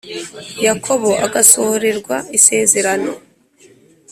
yakobo 0.65 1.09
agasohorezwa 1.25 2.15
isezerano 2.37 3.11